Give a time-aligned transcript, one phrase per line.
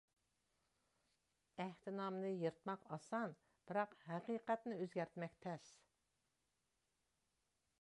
[1.65, 3.35] ئەھدىنامىنى يىرتماق ئاسان،
[3.69, 5.71] بىراق ھەقىقەتنى ئۆزگەرتمەك تەس.